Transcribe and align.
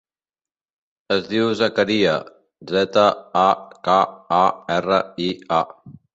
Es 1.15 1.27
diu 1.33 1.51
Zakaria: 1.59 2.15
zeta, 2.73 3.05
a, 3.43 3.45
ca, 3.91 4.01
a, 4.41 4.43
erra, 4.79 5.01
i, 5.29 5.31
a. 5.63 5.63